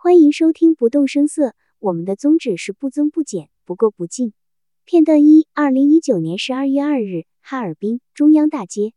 [0.00, 4.32] 欢迎收听不动声色，我们的宗旨是不增不减，不垢不净。
[4.84, 8.92] 片段一：二零一九年十二月二日，哈尔滨中央大街。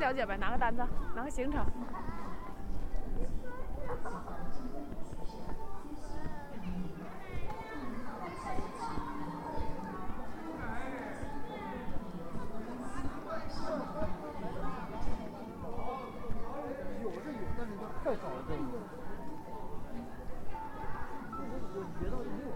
[0.00, 0.82] 了解呗，拿个单子，
[1.14, 1.62] 拿个行程。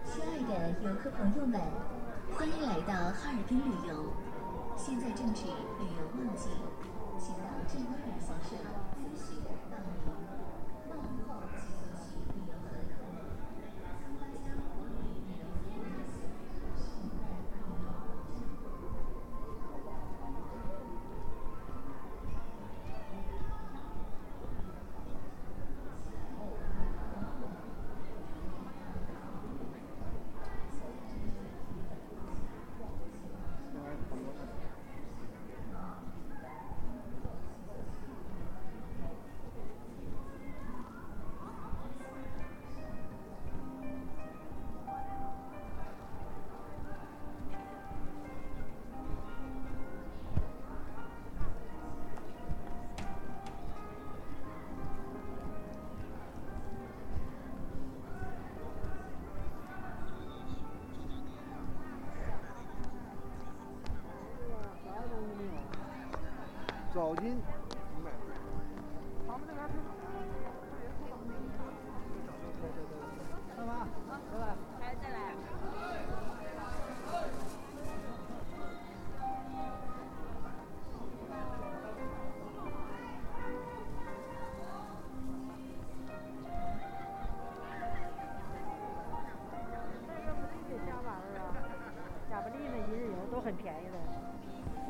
[0.04, 1.60] 亲爱的游客朋友们，
[2.36, 4.14] 欢迎来到哈尔滨旅游。
[4.76, 6.48] 现在正值旅游旺季，
[7.66, 10.23] 请到正规旅行社咨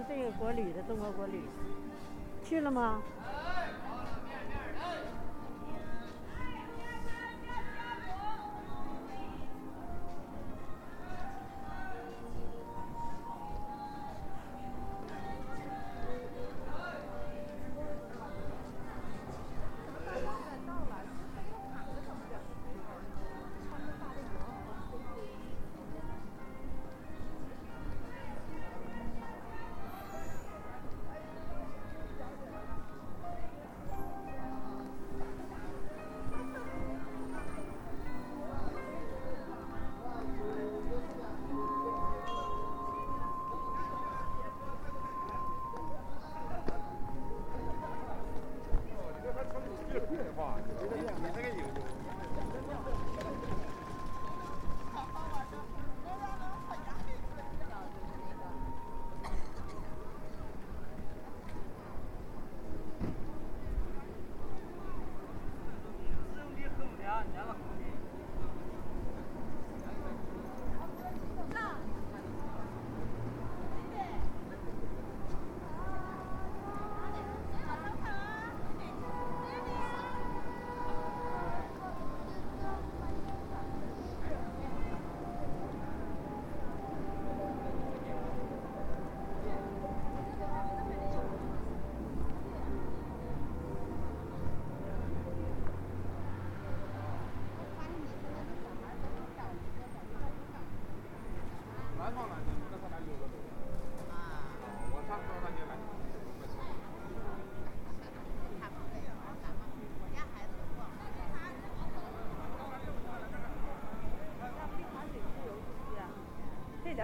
[0.06, 1.40] 这个国旅的中国国旅，
[2.54, 3.03] 去了吗？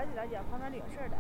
[0.01, 1.17] 了解了解，旁边里有事的。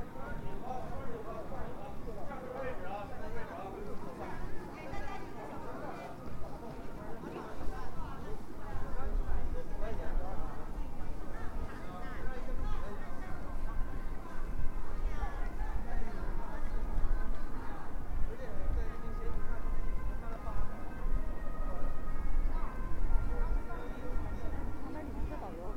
[24.83, 25.75] 旁边里面是导游，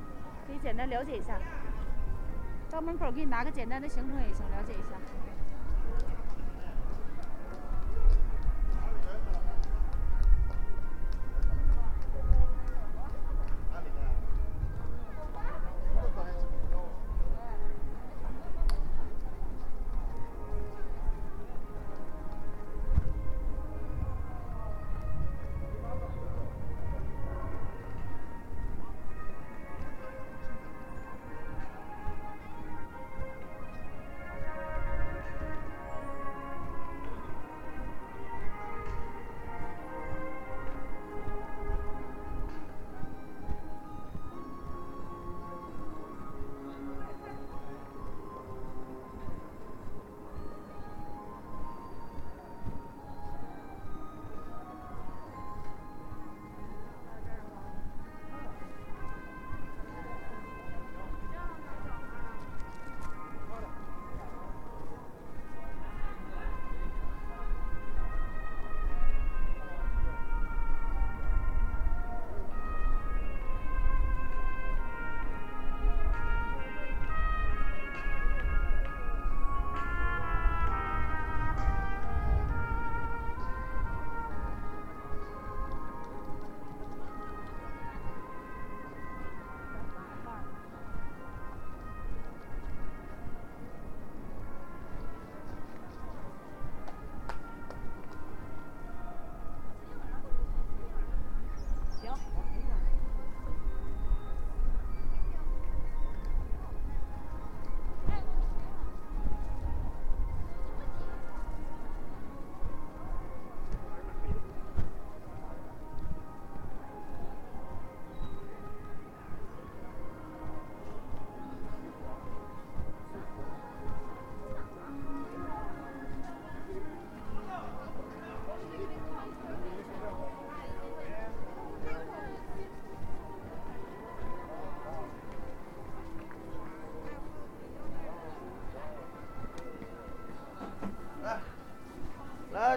[0.48, 1.38] 可以简单了解一下。
[2.84, 4.33] 门口给你拿个简单的行程也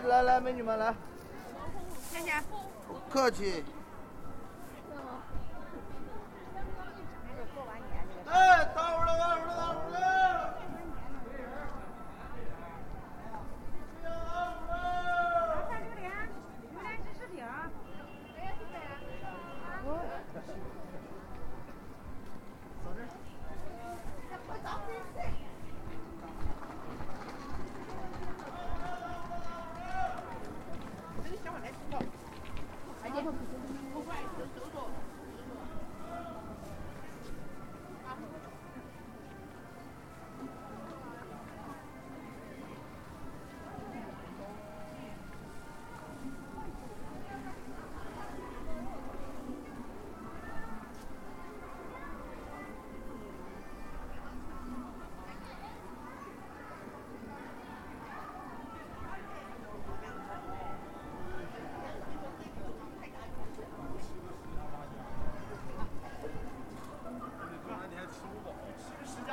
[0.07, 0.95] 来来来，美女们来，
[2.13, 2.33] 谢谢。
[2.87, 3.65] 不客气。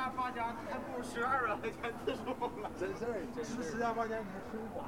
[0.04, 2.30] 家八家，还不如吃二百块钱自助
[2.60, 2.70] 了。
[2.78, 4.84] 真事儿，这是十家八家，你还吃不饱。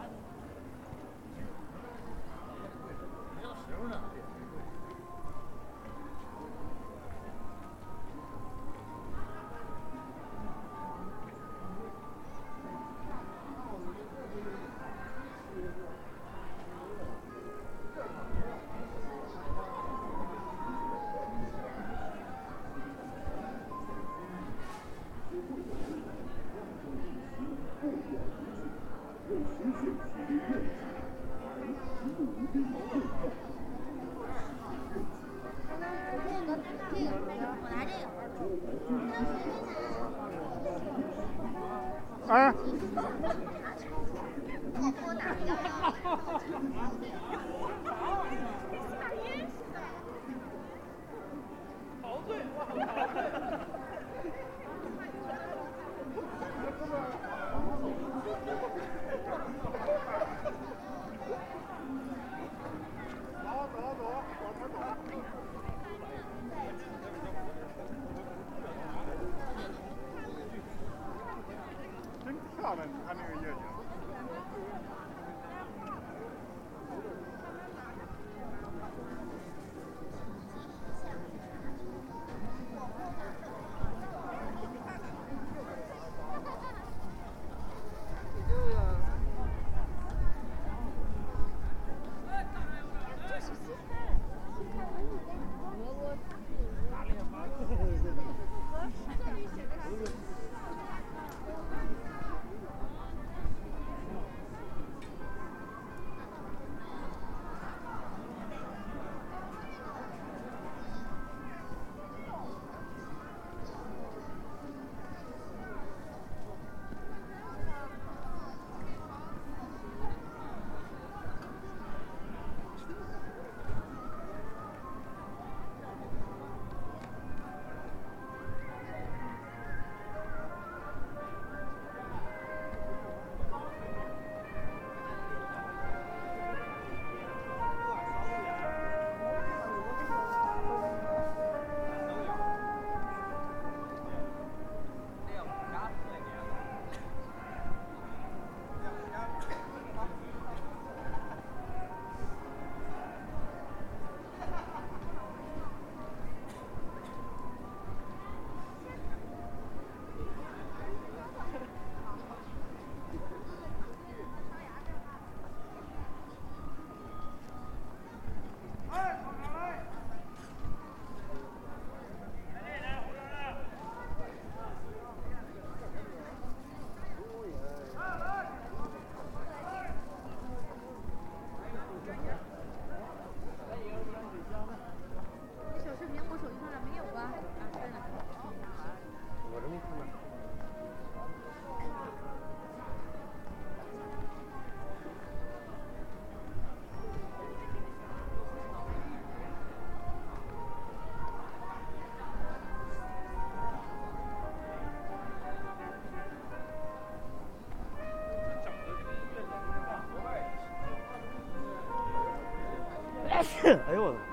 [213.36, 214.25] 哎呦，我的。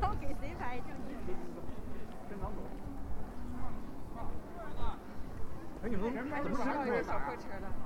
[0.00, 1.14] 他们给谁拍就你。
[5.82, 6.02] 哎，你们
[6.42, 7.85] 怎么上去小破车了。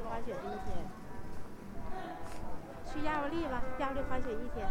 [0.00, 0.76] 滑雪的一天，
[2.86, 4.66] 去亚布力吧，亚布力滑雪一天。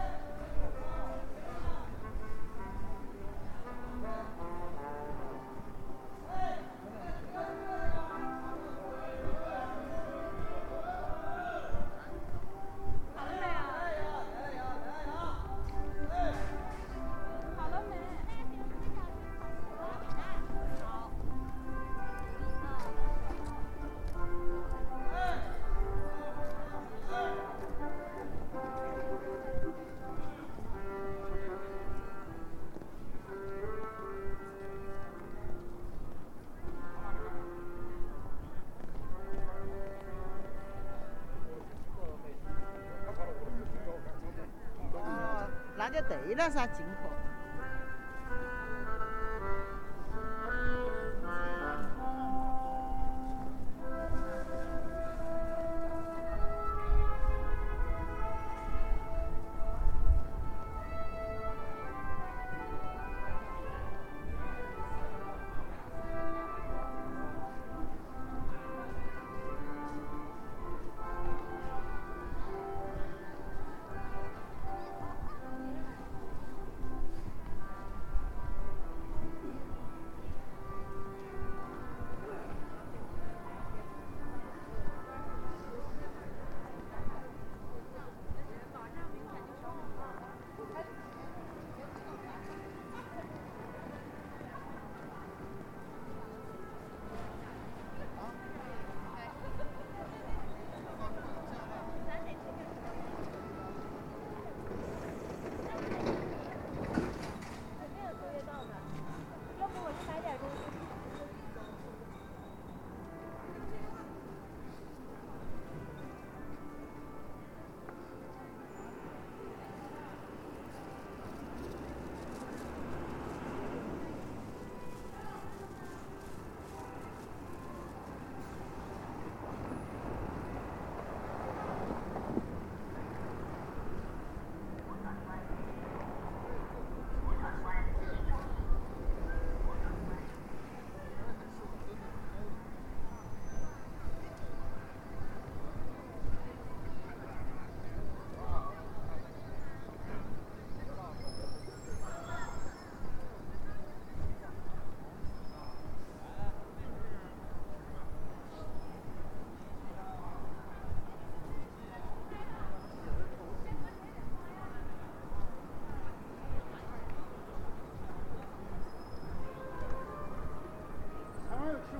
[46.08, 46.86] 对了噻，进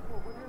[0.08, 0.47] 口。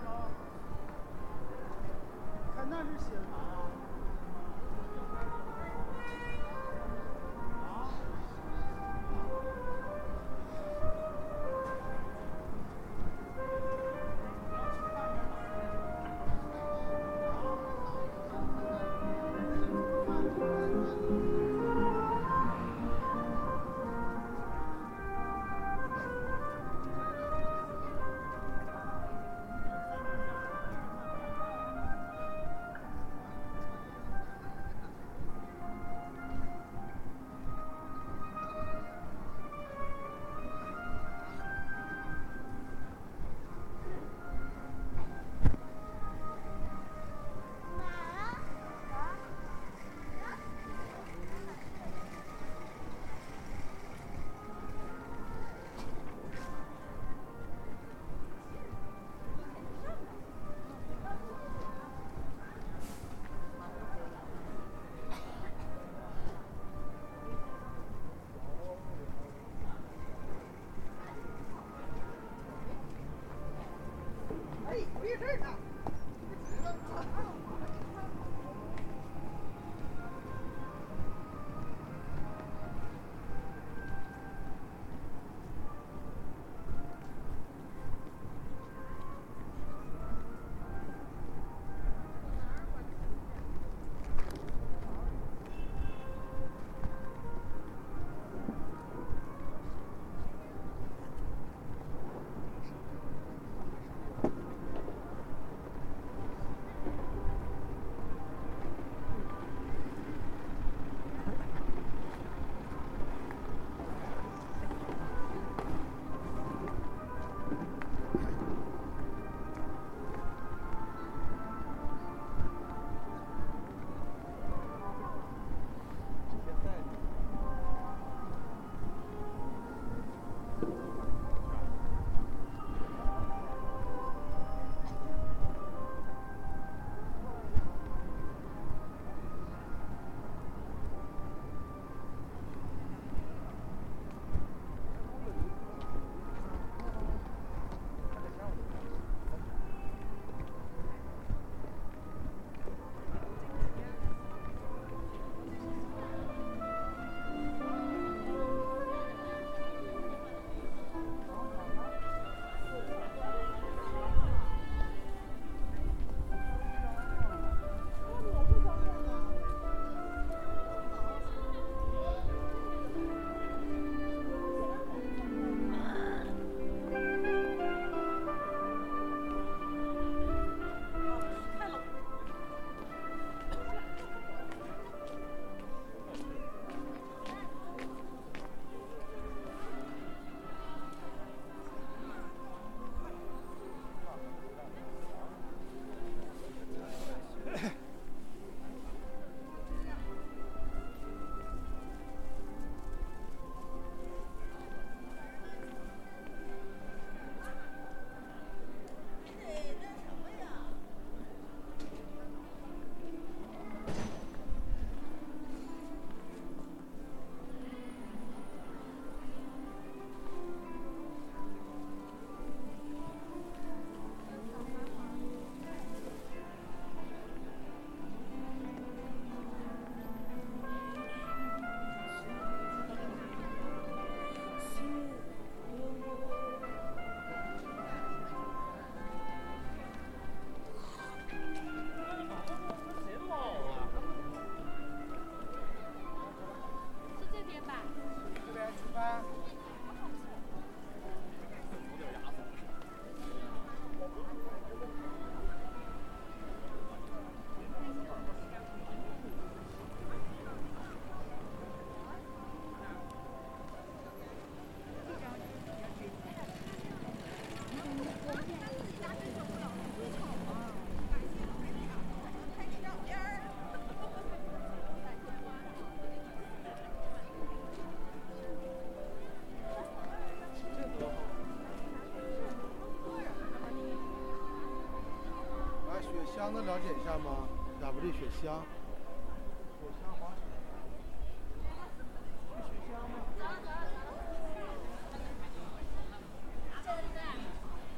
[286.52, 287.48] 能了解一下吗？
[287.82, 288.62] 亚布力雪乡。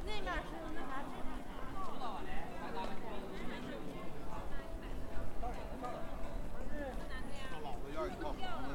[0.04, 0.90] 那面是那啥，
[7.62, 8.68] 老的要一套房子。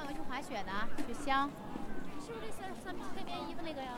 [0.00, 0.72] 们有去滑雪的，
[1.06, 1.50] 雪乡。
[2.20, 3.92] 是不是这三三配边衣服那个呀？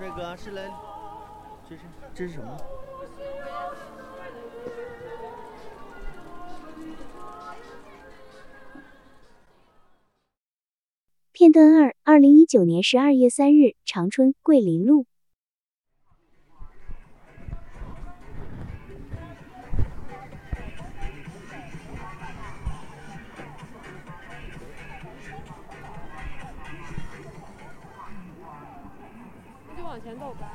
[0.00, 0.66] 帅哥，是来，
[1.68, 1.82] 这是
[2.14, 2.56] 这是什么？
[11.32, 15.04] 片段二，二零一九年十二月三日，长春桂林路。
[30.30, 30.50] 就往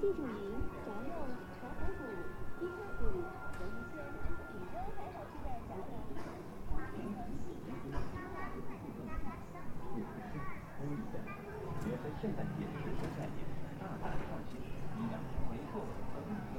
[0.00, 1.10] 红源县属于炸肉、
[1.58, 2.00] 炒排骨、
[2.60, 3.98] 鸡排骨、鱿鱼鲜，
[4.52, 5.90] 比肉还好吃的炸肉。
[11.80, 12.46] 结合现代饮
[12.78, 13.42] 食新概念，
[13.80, 15.18] 大胆创新，营养
[15.50, 16.58] 回购和运用。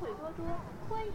[0.00, 0.46] 优惠多多，
[0.88, 1.12] 欢迎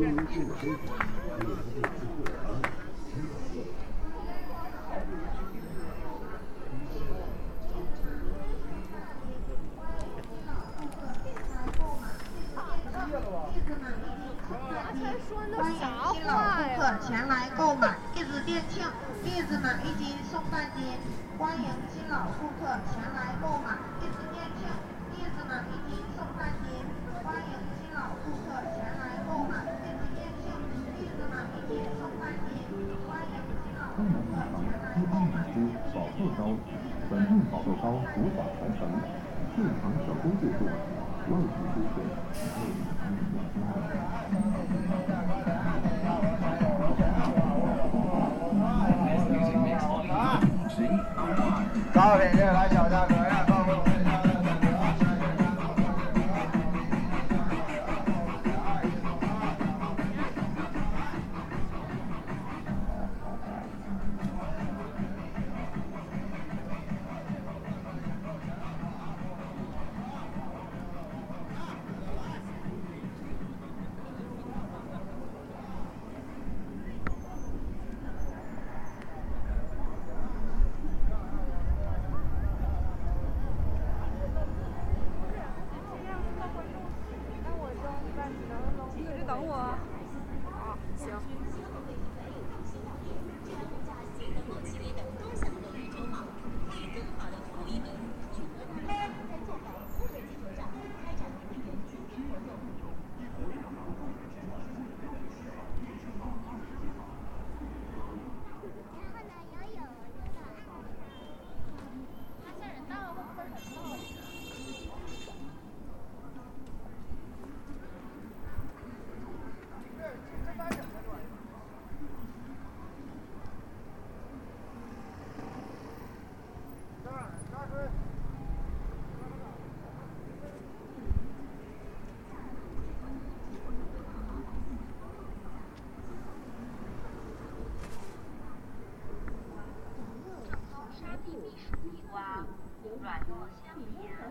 [0.00, 0.99] ちょっと!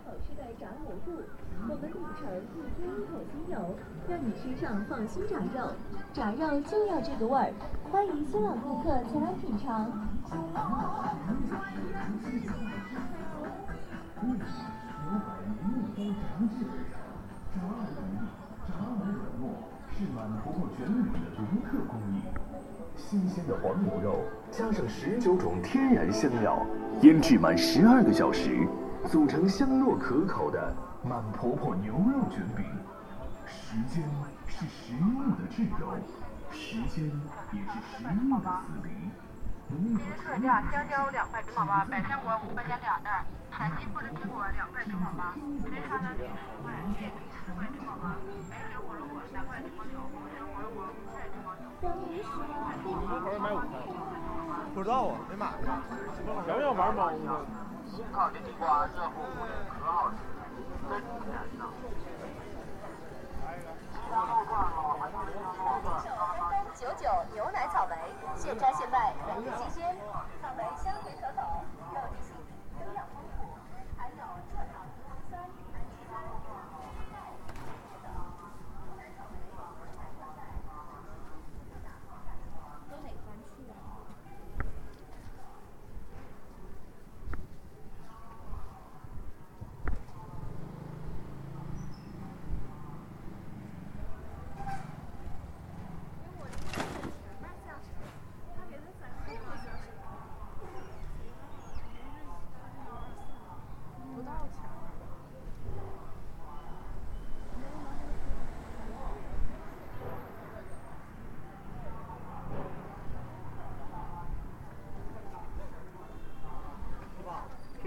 [0.06, 1.22] 好吃的炸牛肚，
[1.70, 3.76] 我们秉承一天一口精油，
[4.08, 5.72] 让你吃上放心炸肉。
[6.14, 7.54] 炸肉就要这个味儿，
[7.92, 9.92] 欢迎新老顾客前来品尝。
[17.54, 17.62] 炸
[18.98, 19.44] 完软糯
[19.92, 22.16] 是满婆婆卷饼的独特工艺。
[22.96, 26.66] 新鲜的黄牛肉，加上十九种天然香料，
[27.02, 28.68] 腌制满十二个小时，
[29.08, 32.66] 组成香糯可口的满婆婆牛肉卷饼。
[33.46, 34.04] 时间
[34.48, 35.94] 是食物的挚友，
[36.52, 37.06] 时间
[37.54, 38.90] 也是食物的死离。
[40.18, 43.24] 特价香蕉两块九毛八，百香果五块钱两袋，
[43.56, 46.30] 陕西不知苹果两块九毛八，滇沙南橘十
[46.64, 48.18] 块，叶皮四块九毛八，
[48.50, 51.64] 白水火龙果三块九毛九，红心火龙果五块九毛九。
[51.80, 53.56] 门口买五
[53.94, 54.09] 块。
[54.80, 55.84] 不知道啊，没买呢。
[56.48, 57.46] 要不要玩猫呢？
[57.86, 60.48] 新烤的地瓜热乎乎的，可好吃了，
[60.88, 61.68] 真甜呐。
[63.92, 66.00] 西山路段路还有西山路段。
[66.74, 67.94] 九九牛奶草莓，
[68.38, 69.98] 现摘现卖，每日新鲜，
[70.42, 71.42] 草莓香甜可口，
[71.94, 73.44] 肉质细腻，营养丰富，
[73.98, 74.88] 还有蔗糖、
[75.30, 75.42] 酸、
[75.74, 76.16] 氨基酸。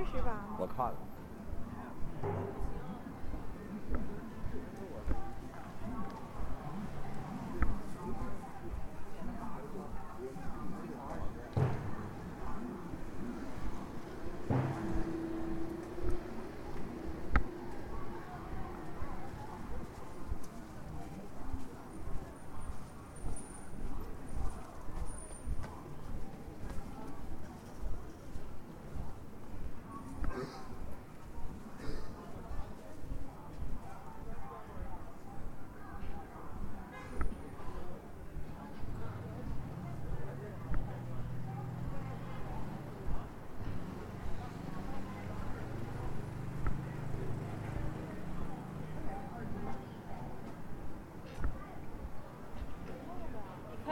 [0.05, 0.57] 是十八吗？
[0.59, 0.95] 我看了。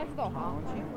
[0.00, 0.89] 开始导航。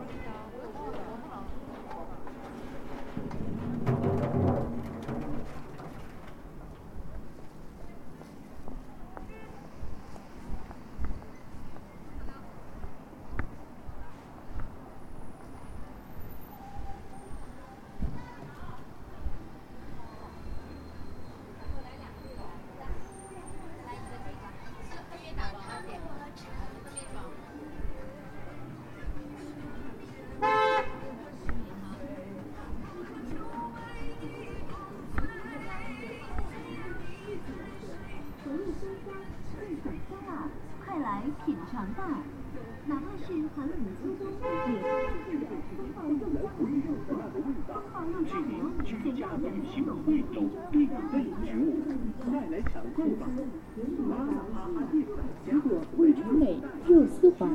[47.32, 48.50] 馍肉松，风暴肉夹馍
[48.84, 49.06] 现在
[49.38, 50.24] 在新龙店里，
[50.72, 50.76] 对
[51.12, 51.64] 对植物，
[52.20, 53.22] 快来抢购吧！
[55.50, 57.48] 如果味纯美，肉丝滑，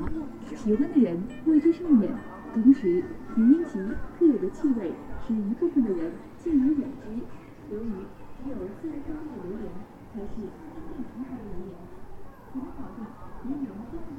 [0.54, 2.08] 喜欢的人为之上瘾，
[2.54, 3.02] 同时
[3.34, 3.78] 体因其
[4.18, 4.92] 特有的气味，
[5.26, 7.10] 使一部分的人敬而远之。
[7.70, 7.92] 由于
[8.42, 9.68] 只有自然高地的榴莲
[10.14, 10.48] 才是真
[10.88, 11.76] 正成熟的榴莲，
[12.52, 13.04] 才能保证
[13.44, 14.17] 人人丰富的口感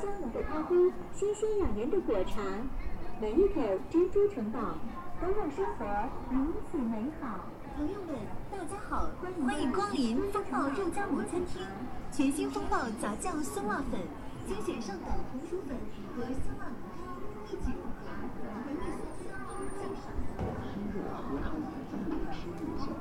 [0.00, 0.76] 香浓的咖啡，
[1.12, 2.40] 新鲜养人的果茶，
[3.20, 4.60] 每一口珍珠城堡，
[5.20, 5.84] 都让生活
[6.30, 7.40] 如此美好。
[7.76, 8.14] 朋友们，
[8.48, 9.10] 大家好，
[9.44, 11.66] 欢迎光临风暴肉夹馍餐厅，
[12.12, 14.00] 全新风暴杂酱酸辣粉，
[14.46, 15.76] 精选上等红薯粉
[16.14, 17.02] 和酸辣浓汤
[17.46, 18.14] 一起混合，
[18.66, 19.66] 回味酸香，酱
[22.78, 22.94] 爽。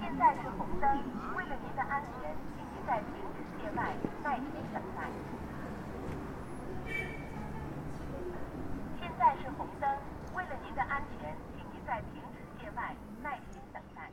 [0.00, 0.88] 现在是红灯，
[1.36, 5.10] 为了您的安全，请您在停止线外耐心等待。
[9.00, 9.90] 现在是红灯，
[10.34, 14.10] 为了您的安全，请您在停止线外耐心等待。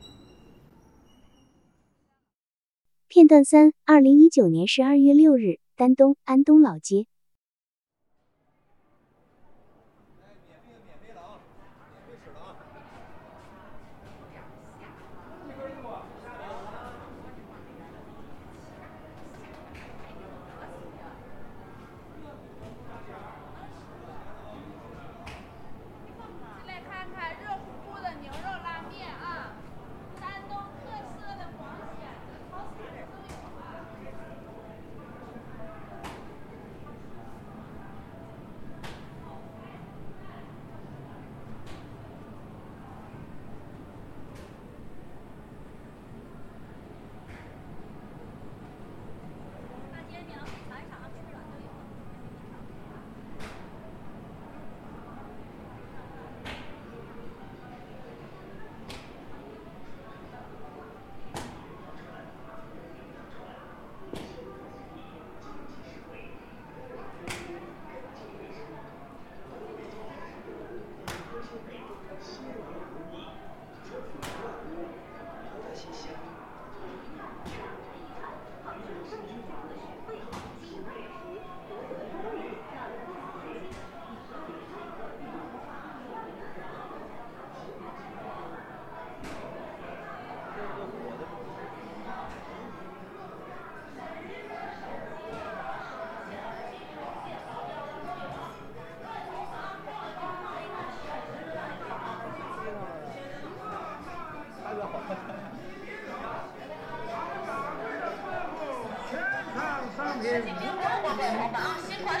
[3.12, 7.09] 片段三：二零一九年十二月六日，丹东安东老街。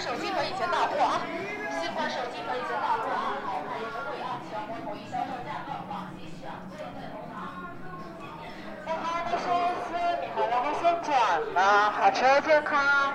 [0.00, 1.20] 手机壳已经到货啊！
[1.78, 3.36] 新款手机盒已经到货啊！
[8.86, 8.96] 大家
[9.30, 9.52] 都是粉
[9.84, 9.92] 丝，
[10.22, 11.10] 你们应该先转
[11.52, 13.09] 了，好，车健康。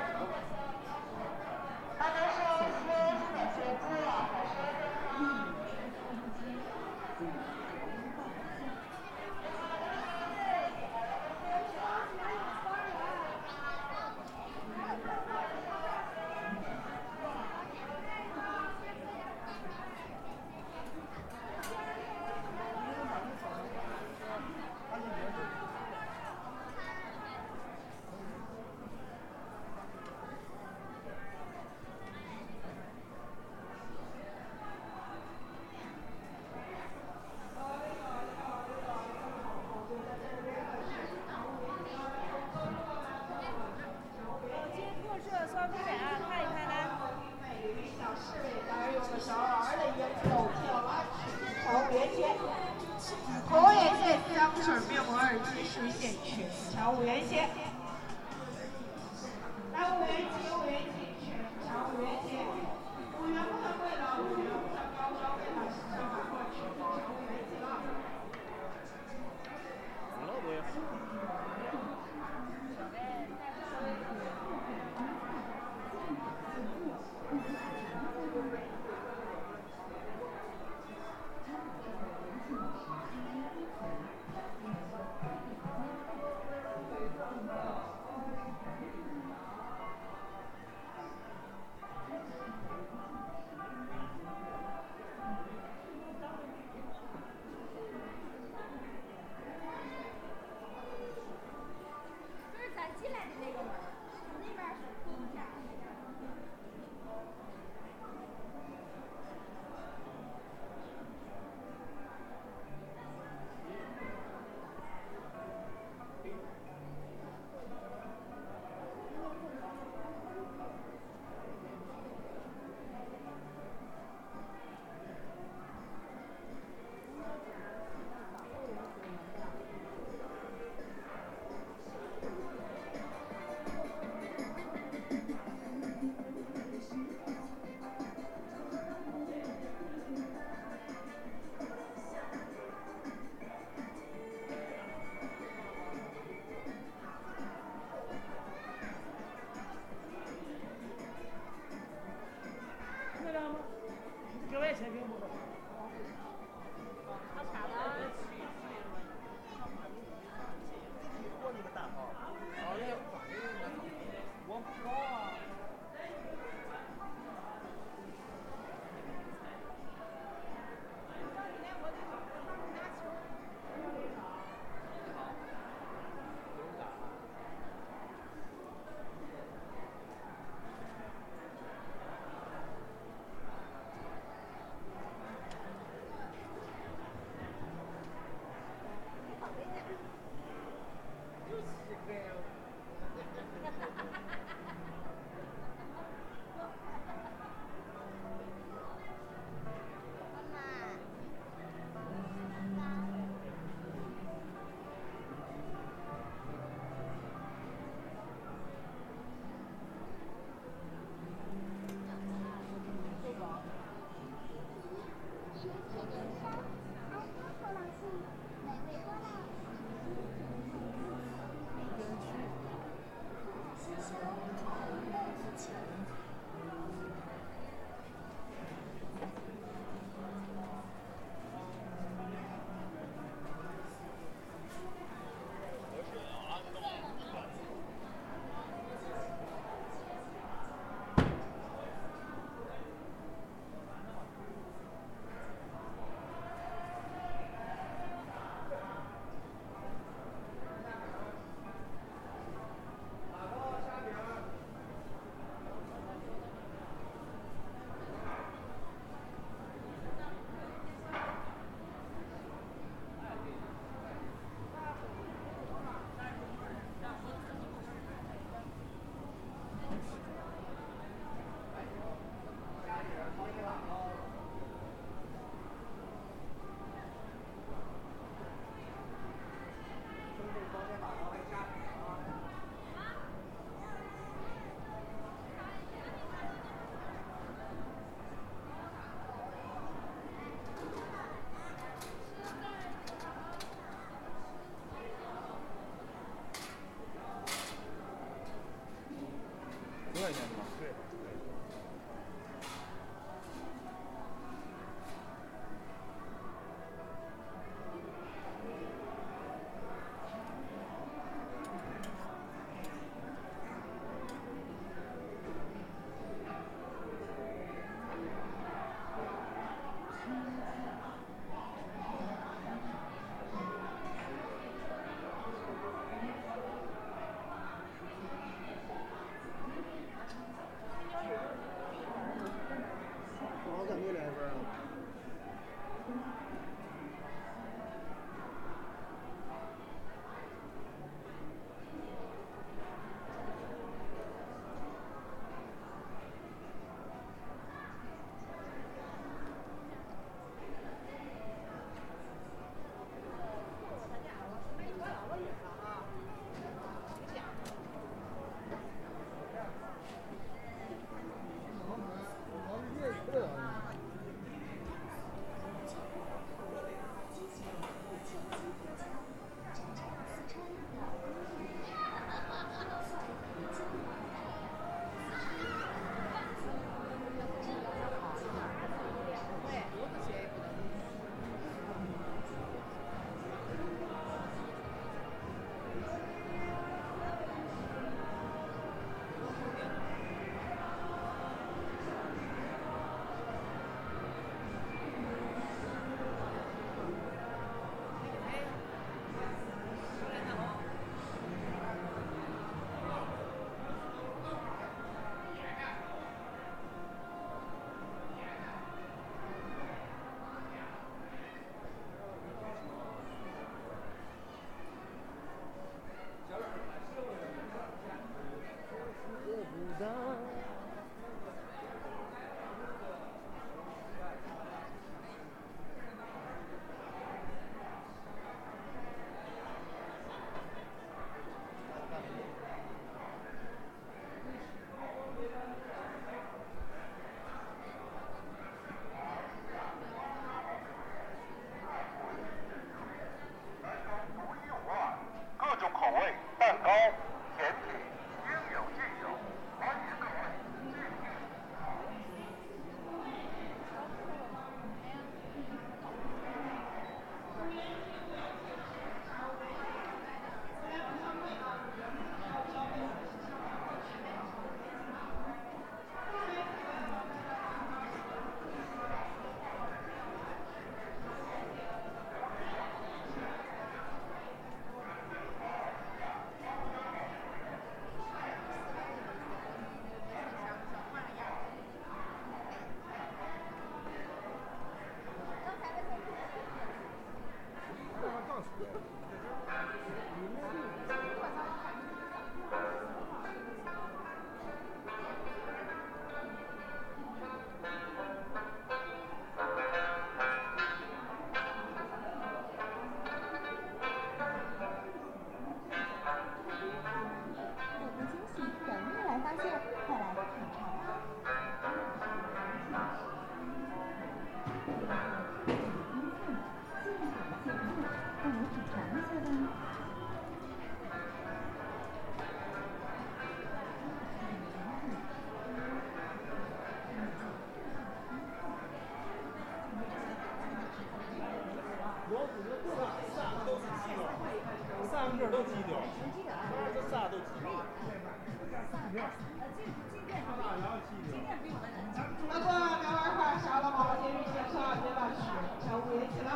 [545.15, 545.39] 小区
[545.79, 546.51] 像物业去了，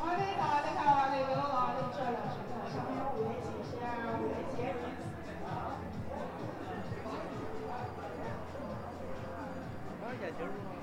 [0.00, 3.86] 我那个在看，我那个那个转了转，在上面物业信息啊，
[4.18, 4.82] 物业签名
[5.46, 5.78] 啊，
[10.02, 10.75] 还有眼？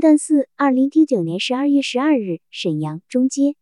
[0.00, 3.59] 段四，二零一九年十二月十二日，沈阳中街。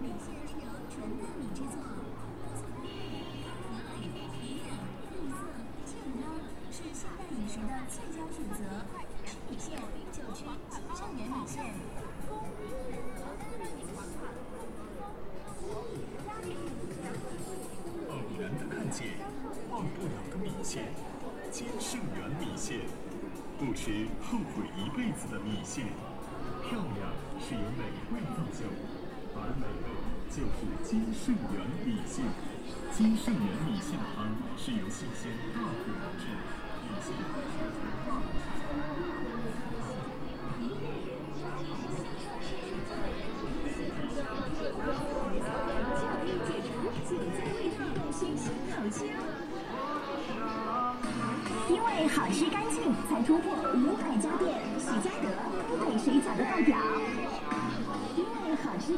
[0.00, 1.78] 米线是由纯大米制作
[2.80, 4.08] 米
[5.30, 5.40] 线
[6.70, 8.58] 是现代饮食的最佳选择
[9.48, 9.78] 米线
[10.12, 11.64] 就吃金盛源米线
[18.08, 19.06] 偶然的看见
[19.70, 20.92] 忘不了的米线
[21.50, 22.80] 金盛源米线
[23.58, 25.86] 不吃后悔一辈子的米线。
[26.68, 28.97] 漂亮是由美味造就。
[29.38, 29.64] 完美
[30.28, 32.24] 就是金盛源米线。
[32.92, 34.26] 金盛源米线汤
[34.56, 35.64] 是由新鲜大骨
[35.94, 36.26] 熬制，
[36.82, 37.38] 米线大
[48.82, 48.98] 米制
[51.68, 55.24] 因为好吃干净，才突破五百家店，许家德
[55.68, 56.76] 东北水饺的代表。
[58.88, 58.94] 我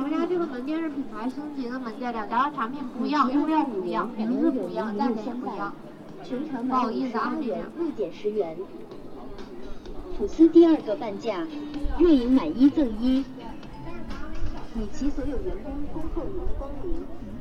[0.00, 5.74] 们家这个门店是品牌升级的门店，两家的产品不一样，用料不一样，名字不一样，价钱也不一样。
[6.66, 8.56] 不好意思啊十八元这不减十元。
[10.22, 11.44] 吐司第二个半价，
[11.98, 13.24] 月营买一赠一。
[14.76, 17.31] 以及所有员工恭候您的光临。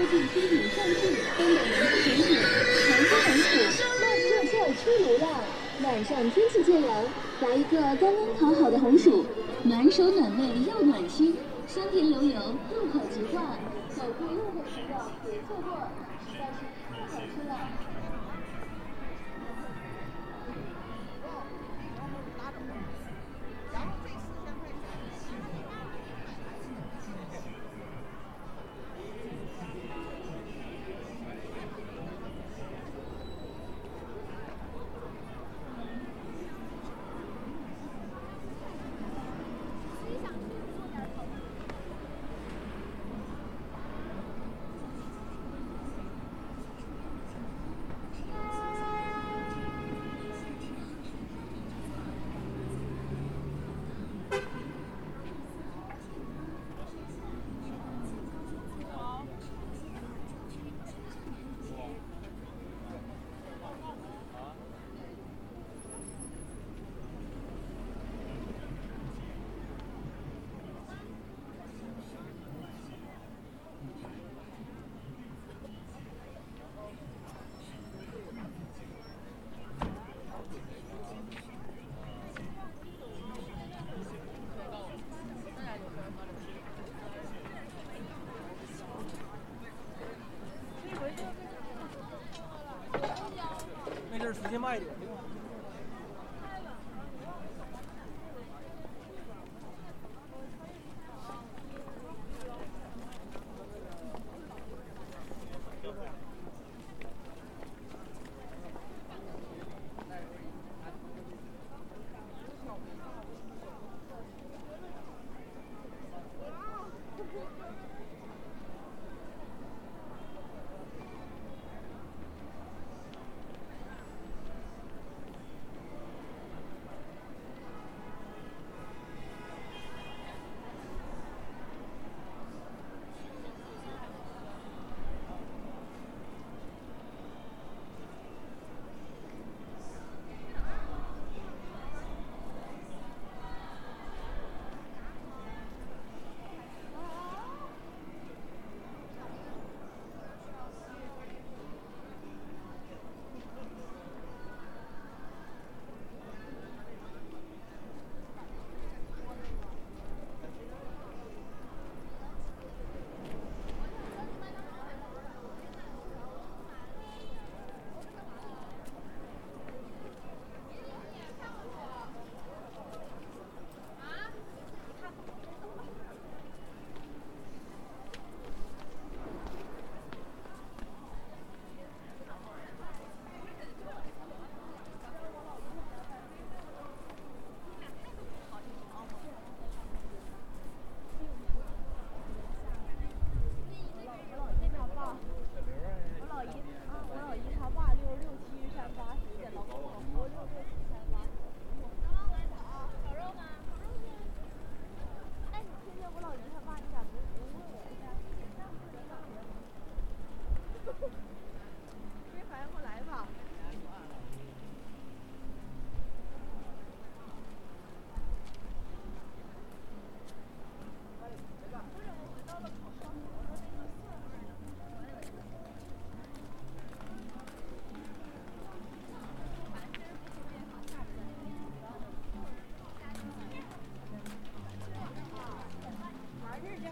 [0.00, 0.94] 秋季新品上市，
[1.36, 2.38] 东北人气甜品
[2.88, 3.44] 长沙红薯
[4.00, 5.44] 慢热热出炉了。
[5.82, 7.04] 晚上天气渐凉，
[7.42, 9.26] 来一个刚刚烤好的红薯，
[9.62, 11.36] 暖手暖胃又暖心，
[11.66, 12.40] 香甜流油，
[12.74, 13.58] 入口即化。
[13.94, 15.76] 走过路过时的别错过，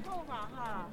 [0.08, 0.87] 后方哈。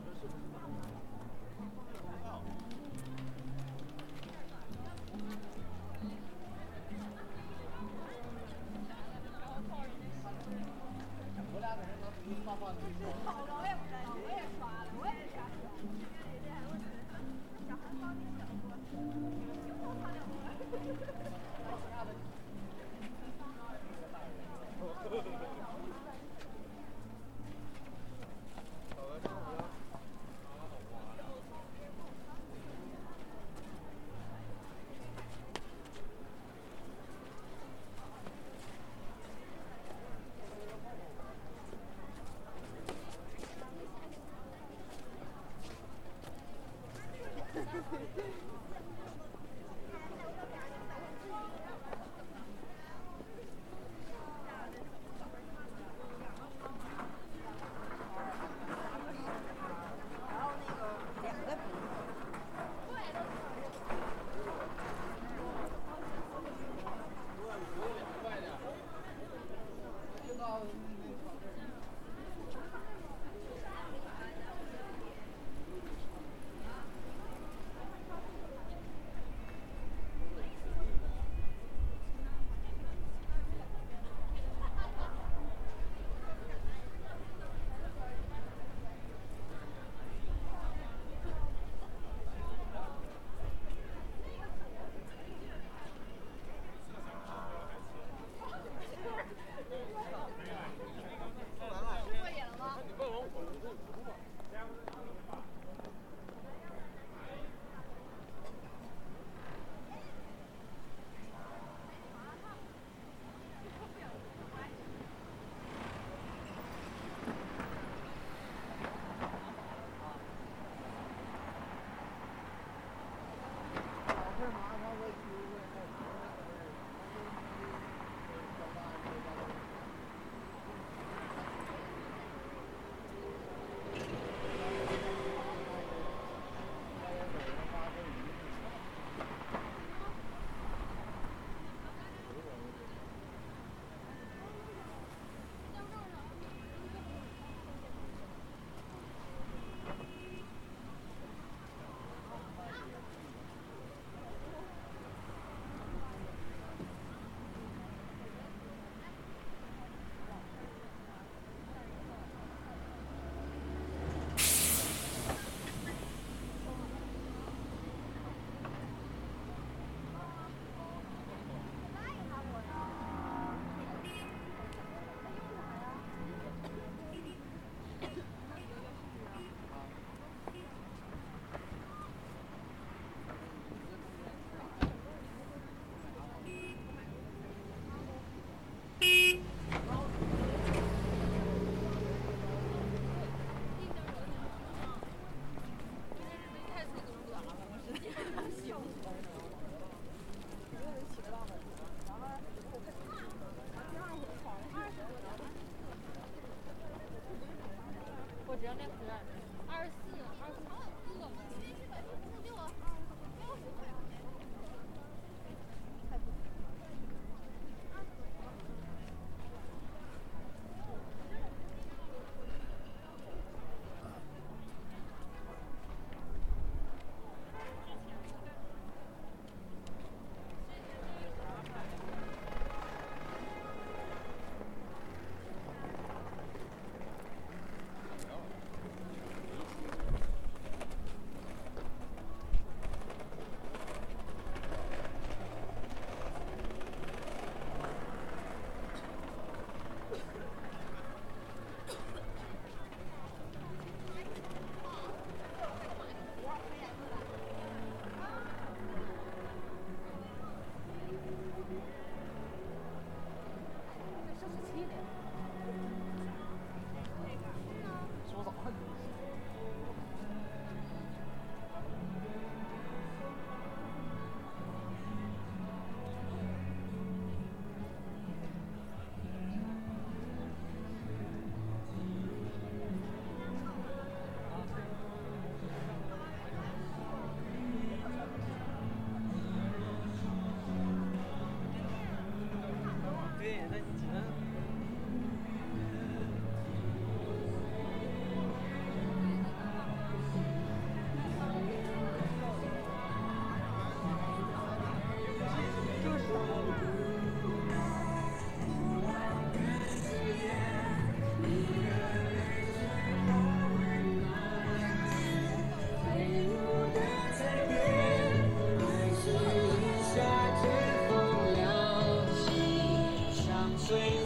[323.85, 324.24] sing.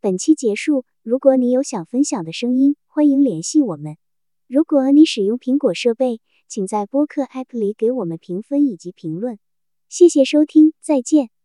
[0.00, 0.84] 本期结束。
[1.02, 3.96] 如果你有想分享的声音，欢迎联系我们。
[4.46, 9.40] 如果你使用苹果设备，请在播客 App 里给我们评分以及评论。
[9.88, 11.35] 谢谢收听，再见。